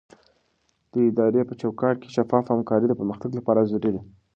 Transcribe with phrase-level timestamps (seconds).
[0.91, 4.01] د ادارې په چوکاټ کې شفافه همکاري د پرمختګ لپاره ضروري ده.